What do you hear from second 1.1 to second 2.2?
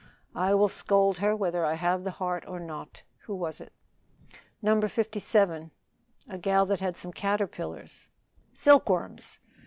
her whether I have the